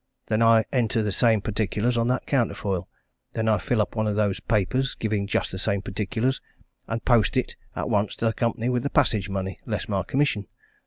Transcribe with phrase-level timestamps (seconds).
[0.25, 2.89] Then I enter the same particulars on that counterfoil.
[3.33, 6.41] Then I fill up one of these papers, giving just the same particulars,
[6.87, 10.47] and post it at once to the Company with the passage money, less my commission.